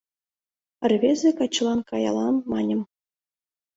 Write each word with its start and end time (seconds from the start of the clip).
Рвезе 0.91 1.31
качылан 1.39 1.79
каялам, 1.89 2.35
маньым,- 2.51 2.81